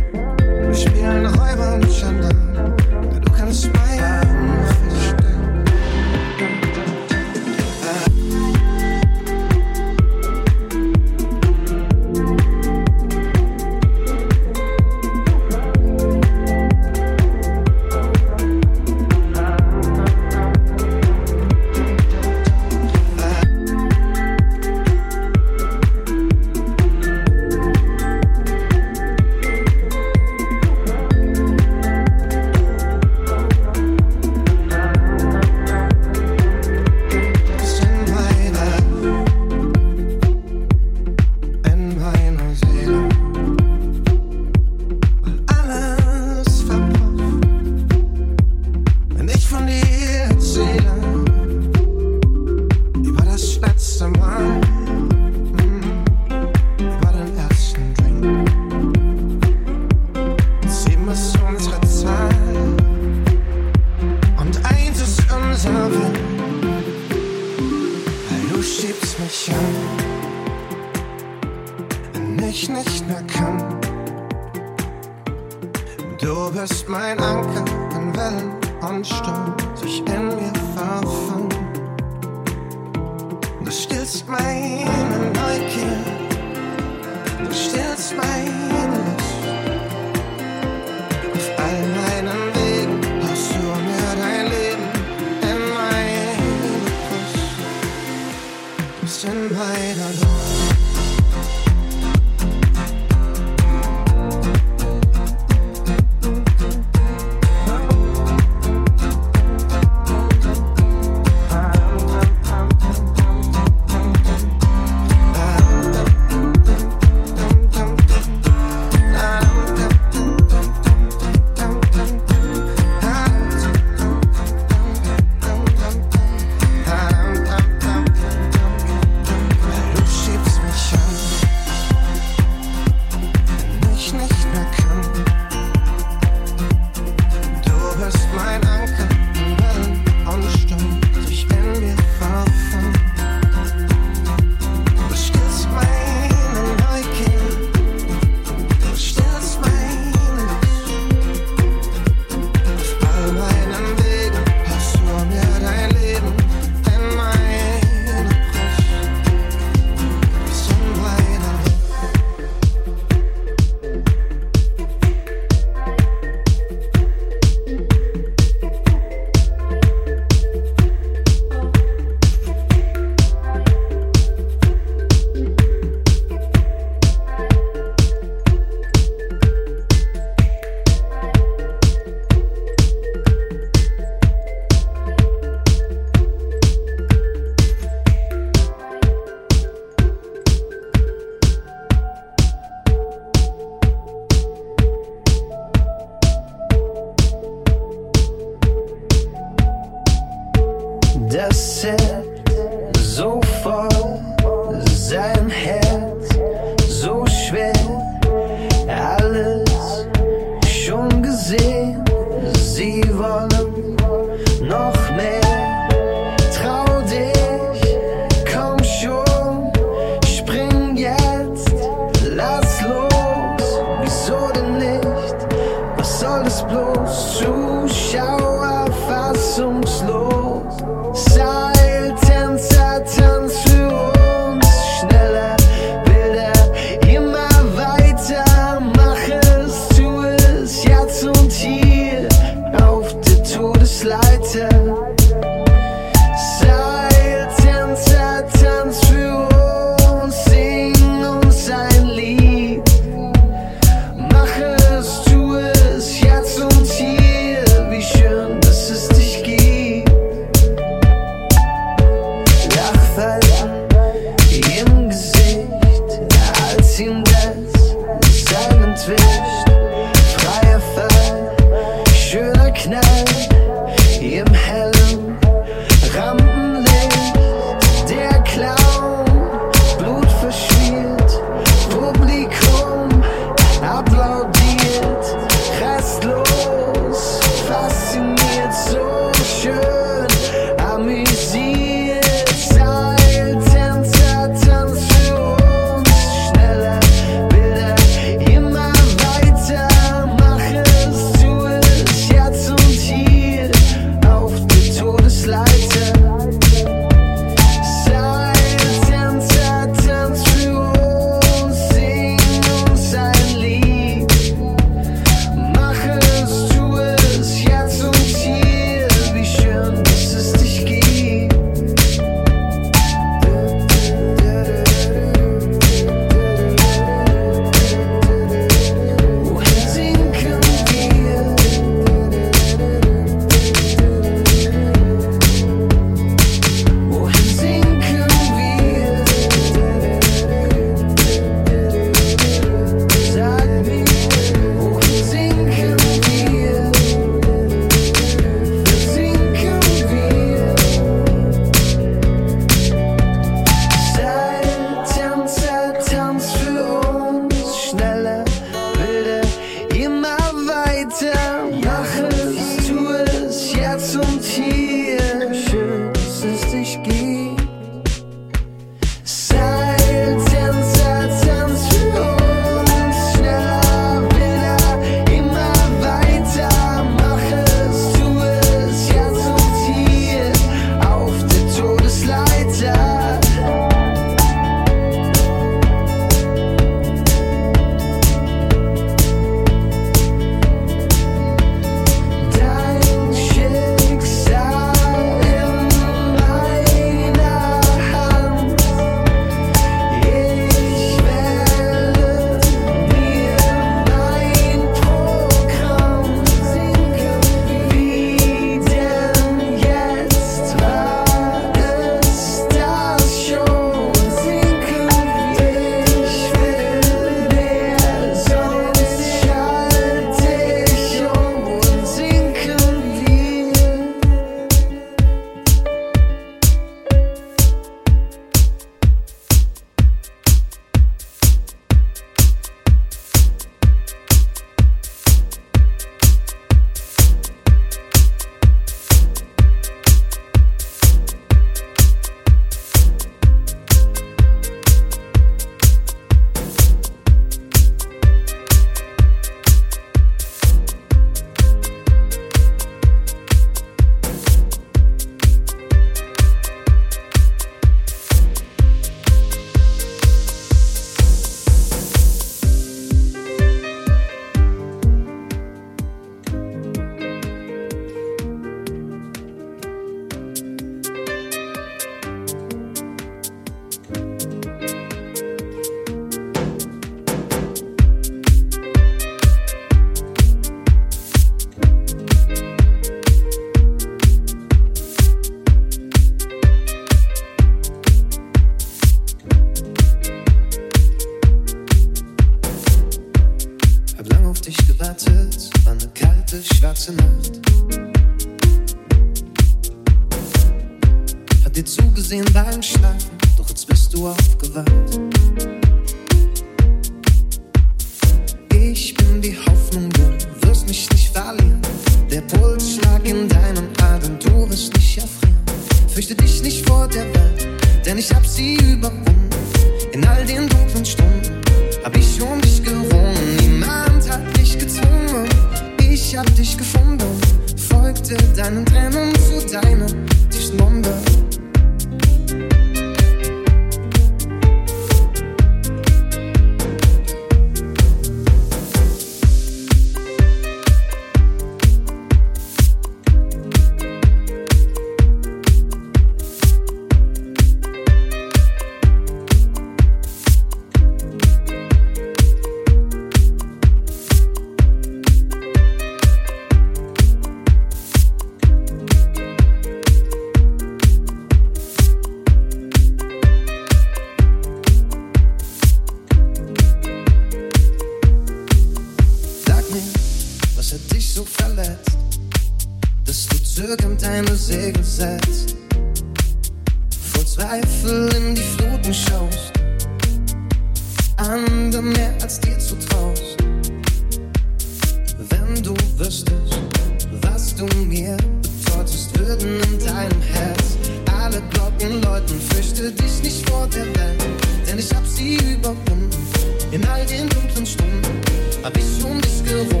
assume 599.11 599.41
this 599.41 599.61
girl 599.61 600.00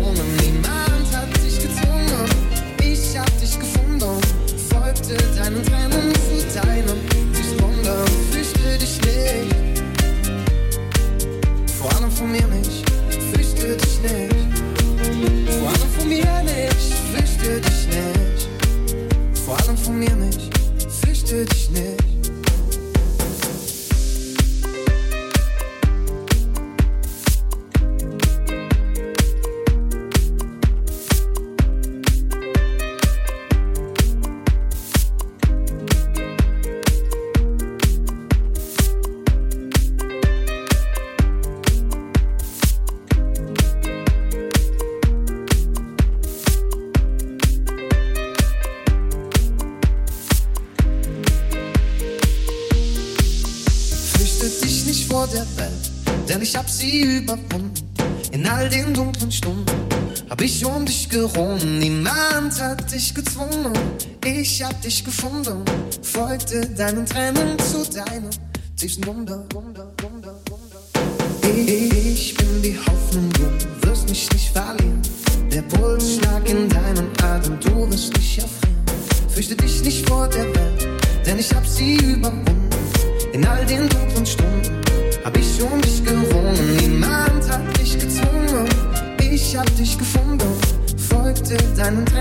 dich 64.83 65.05
gefunden, 65.05 65.63
folgte 66.01 66.65
deinen 66.69 67.05
Tränen 67.05 67.57
zu 67.59 67.83
deinem 67.91 68.29
tiefsten 68.75 69.05
Wunder, 69.05 69.45
Wunder, 69.53 69.91
Wunder, 70.01 70.35
Wunder. 70.49 70.79
Ich 71.55 72.35
bin 72.35 72.61
die 72.63 72.77
Hoffnung, 72.77 73.29
du 73.33 73.87
wirst 73.87 74.09
mich 74.09 74.27
nicht 74.31 74.49
verlieren. 74.49 75.01
Der 75.51 75.61
Pulsschlag 75.63 76.49
in 76.49 76.67
deinem 76.67 77.09
Atem, 77.21 77.59
du 77.59 77.91
wirst 77.91 78.13
nicht 78.17 78.39
erfrieren. 78.39 78.85
Fürchte 79.29 79.55
dich 79.55 79.83
nicht 79.83 80.09
vor 80.09 80.27
der 80.27 80.45
Welt, 80.45 80.87
denn 81.25 81.37
ich 81.37 81.53
hab 81.53 81.65
sie 81.67 81.95
überwunden. 81.97 82.69
In 83.33 83.45
all 83.45 83.65
den 83.65 83.87
dunklen 83.87 84.25
Stunden 84.25 84.81
hab 85.23 85.37
ich 85.37 85.61
um 85.61 85.79
dich 85.81 86.03
gerungen. 86.03 86.77
Niemand 86.77 87.49
hat 87.49 87.79
dich 87.79 87.99
gezwungen. 87.99 88.67
Ich 89.19 89.55
hab 89.55 89.75
dich 89.75 89.97
gefunden, 89.97 90.49
folgte 90.97 91.57
deinen 91.75 92.05
Tränen 92.05 92.20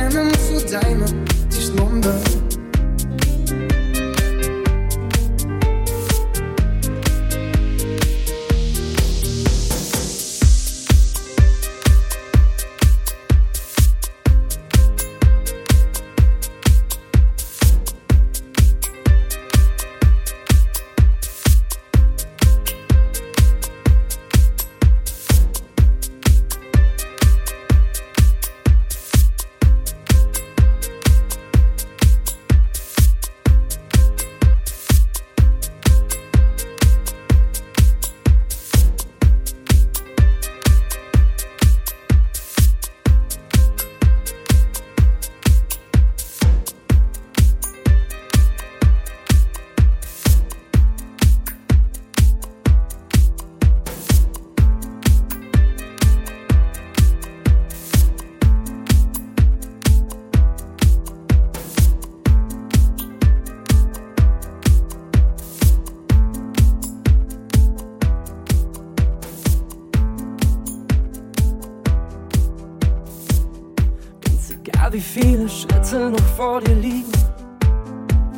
Schritte 75.91 76.11
noch 76.11 76.20
vor 76.36 76.61
dir 76.61 76.74
liegen, 76.76 77.11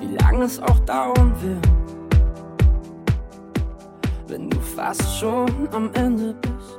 wie 0.01 0.17
lange 0.17 0.45
es 0.45 0.59
auch 0.63 0.79
dauern 0.81 1.35
wird. 1.43 1.69
Wenn 4.27 4.49
du 4.49 4.59
fast 4.59 5.19
schon 5.19 5.51
am 5.73 5.91
Ende 5.93 6.35
bist, 6.41 6.79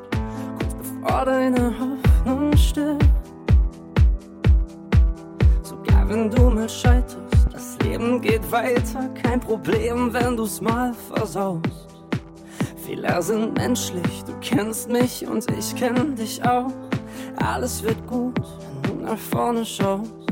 kurz 0.57 0.73
bevor 0.73 1.25
deine 1.25 1.73
Hoffnung 1.79 2.57
stirbt. 2.57 3.05
Sogar 5.61 6.09
wenn 6.09 6.31
du 6.31 6.49
mal 6.49 6.67
scheiterst, 6.67 7.47
das 7.51 7.77
Leben 7.83 8.19
geht 8.19 8.51
weiter, 8.51 9.09
kein 9.21 9.39
Problem, 9.39 10.11
wenn 10.11 10.35
du's 10.35 10.59
mal 10.59 10.91
versaust. 11.13 11.61
Fehler 12.83 13.21
sind 13.21 13.55
menschlich, 13.55 14.23
du 14.25 14.33
kennst 14.41 14.89
mich 14.89 15.27
und 15.27 15.45
ich 15.51 15.75
kenn 15.75 16.15
dich 16.15 16.43
auch. 16.43 16.71
Alles 17.35 17.83
wird 17.83 18.07
gut, 18.07 18.41
wenn 18.81 18.97
du 18.97 19.05
nach 19.05 19.17
vorne 19.17 19.63
schaust. 19.63 20.22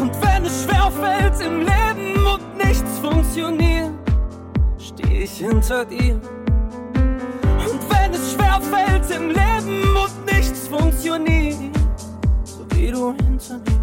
Und 0.00 0.10
wenn 0.22 0.44
es 0.44 0.64
schwer 0.64 0.90
fällt 0.90 1.40
im 1.40 1.60
Leben 1.60 2.26
und 2.26 2.56
nichts 2.56 2.98
funktioniert, 2.98 3.92
steh 4.76 5.22
ich 5.22 5.38
hinter 5.38 5.84
dir. 5.84 6.14
Und 6.14 7.80
wenn 7.90 8.12
es 8.12 8.32
schwer 8.32 8.60
fällt 8.60 9.08
im 9.12 9.28
Leben 9.28 9.96
und 9.96 10.26
nichts 10.26 10.66
funktioniert, 10.66 11.76
so 12.42 12.66
wie 12.70 12.90
du 12.90 13.14
hinter 13.14 13.54
mir. 13.54 13.74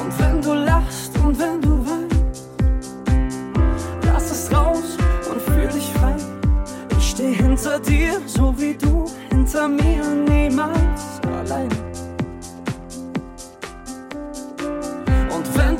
Und 0.00 0.18
wenn 0.20 0.40
du 0.40 0.52
lachst 0.54 1.18
und 1.18 1.36
wenn 1.36 1.60
du 1.60 1.84
weinst, 1.84 2.48
lass 4.06 4.30
es 4.30 4.52
raus 4.54 4.96
und 5.30 5.42
fühl 5.42 5.66
dich 5.66 5.90
frei. 5.98 6.14
Ich 6.96 7.10
steh 7.10 7.32
hinter 7.32 7.80
dir, 7.80 8.20
so 8.26 8.54
wie 8.56 8.74
du 8.74 9.06
hinter 9.30 9.66
mir, 9.66 10.04
niemals 10.28 11.20
allein. 11.26 11.83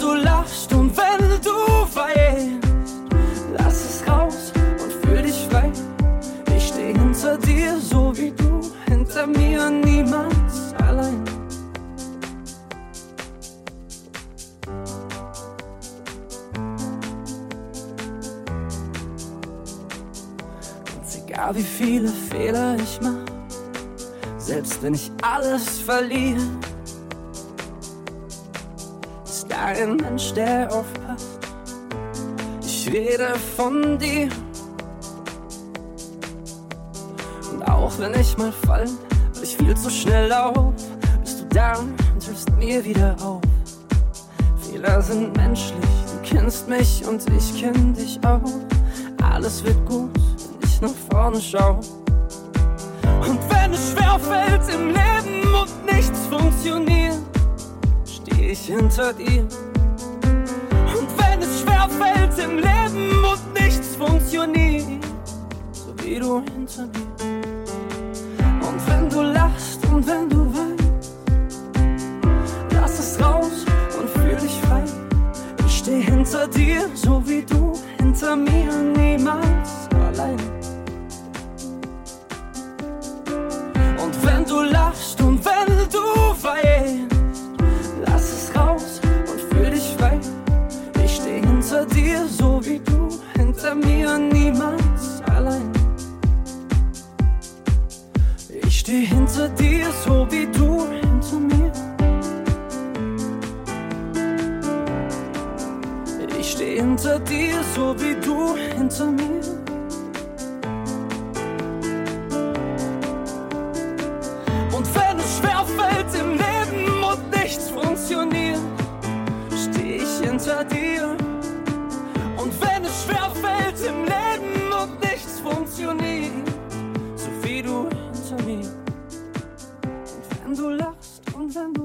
Du 0.05 0.15
lachst 0.15 0.73
und 0.75 0.95
wenn 0.97 1.41
du 1.41 1.57
weinst, 1.95 2.69
lass 3.57 3.85
es 3.85 4.09
raus 4.09 4.53
und 4.83 4.93
fühl 5.03 5.23
dich 5.23 5.47
frei. 5.51 5.73
Ich 6.55 6.69
steh 6.69 6.93
hinter 6.93 7.39
dir, 7.39 7.79
so 7.79 8.13
wie 8.17 8.31
du 8.33 8.61
hinter 8.87 9.27
mir, 9.27 9.71
niemals 9.71 10.75
allein. 10.87 11.25
Ganz 20.85 21.17
egal 21.27 21.55
wie 21.55 21.63
viele 21.63 22.09
Fehler 22.09 22.77
ich 22.77 23.01
mach, 23.01 23.25
selbst 24.37 24.83
wenn 24.83 24.95
ich 24.95 25.11
alles 25.23 25.79
verliere, 25.81 26.43
ist 29.55 29.61
da 29.61 29.67
ein 29.67 29.97
Mensch, 29.97 30.33
der 30.35 30.73
aufpasst. 30.73 31.39
Ich 32.63 32.93
rede 32.93 33.35
von 33.57 33.99
dir. 33.99 34.29
Und 37.53 37.63
auch 37.69 37.93
wenn 37.99 38.15
ich 38.19 38.37
mal 38.37 38.53
fall, 38.53 38.87
weil 39.35 39.43
ich 39.43 39.57
viel 39.57 39.77
zu 39.77 39.91
schnell 39.91 40.29
lauf, 40.29 40.75
bist 41.23 41.41
du 41.41 41.47
da 41.55 41.79
und 41.79 42.23
hilfst 42.23 42.51
mir 42.59 42.85
wieder 42.85 43.17
auf. 43.23 43.41
Fehler 44.61 45.01
sind 45.03 45.37
menschlich, 45.37 45.75
du 46.13 46.29
kennst 46.29 46.69
mich 46.69 47.07
und 47.07 47.23
ich 47.31 47.61
kenn 47.61 47.95
dich 47.95 48.19
auch. 48.25 48.41
Alles 49.23 49.65
wird 49.65 49.85
gut, 49.87 50.11
wenn 50.15 50.69
ich 50.69 50.81
nach 50.81 50.95
vorne 51.11 51.41
schau. 51.41 51.81
Und 53.21 53.39
wenn 53.51 53.73
es 53.73 53.93
schwer 53.93 54.19
fällt 54.19 54.75
im 54.75 54.89
Leben 54.89 55.55
und 55.55 55.93
nichts 55.93 56.27
funktioniert, 56.27 57.34
ich 58.55 58.67
hinter 58.67 59.13
dir. 59.13 59.43
Und 59.43 61.09
wenn 61.19 61.43
es 61.43 61.61
schwer 61.61 61.89
fällt 62.01 62.39
im 62.39 62.59
Leben 62.59 63.25
und 63.25 63.43
nichts 63.61 63.97
funktioniert, 63.97 65.05
so 65.73 65.93
wie 65.99 66.21
du 66.21 66.41
hinter 66.41 66.87
mir. 66.87 67.15
Und 68.69 68.79
wenn 68.89 69.11
du 69.11 69.23
lachst 69.23 69.81
und 69.93 70.07
wenn 70.07 70.29
du 70.29 70.41
weinst, 70.57 71.11
lass 72.71 72.99
es 73.01 73.21
raus 73.21 73.65
und 73.99 74.09
fühl 74.11 74.37
dich 74.37 74.57
frei. 74.67 74.85
Ich 75.67 75.79
steh 75.79 76.01
hinter 76.01 76.47
dir, 76.47 76.89
so 76.95 77.23
wie 77.27 77.43
du 77.43 77.73
hinter 77.99 78.37
mir, 78.37 78.73
niemals 78.97 79.64
dir, 91.87 92.27
so 92.27 92.61
wie 92.65 92.79
du 92.79 93.09
hinter 93.37 93.75
mir, 93.75 94.19
niemals 94.19 95.23
allein. 95.35 95.71
Ich 98.67 98.81
steh 98.81 99.05
hinter 99.05 99.49
dir, 99.49 99.87
so 100.05 100.27
wie 100.31 100.47
du 100.47 100.87
hinter 100.89 101.41
mir. 101.41 101.73
Ich 106.39 106.53
steh 106.53 106.77
hinter 106.77 107.19
dir, 107.21 107.63
so 107.75 107.95
wie 107.99 108.15
du 108.21 108.57
hinter 108.57 109.11
mir. 109.11 109.64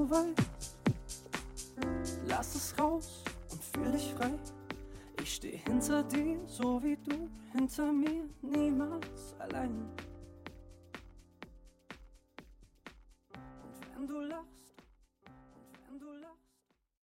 Weinst, 0.09 0.77
lass 2.27 2.55
es 2.55 2.79
raus 2.79 3.23
und 3.51 3.63
fühl 3.63 3.91
dich 3.91 4.13
frei. 4.13 4.31
Ich 5.21 5.35
steh 5.35 5.57
hinter 5.57 6.03
dir, 6.03 6.39
so 6.47 6.81
wie 6.81 6.97
du 6.97 7.29
hinter 7.51 7.91
mir, 7.91 8.27
niemals 8.41 9.35
allein. 9.39 9.89
Und 13.33 13.95
wenn 13.95 14.07
du 14.07 14.19
lachst 14.21 14.58